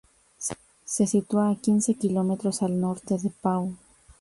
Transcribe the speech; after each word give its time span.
Se 0.93 1.05
sitúa 1.05 1.51
a 1.51 1.55
quince 1.55 1.93
kilómetros 1.93 2.63
al 2.63 2.81
norte 2.81 3.19
de 3.19 3.29
Pau. 3.29 3.77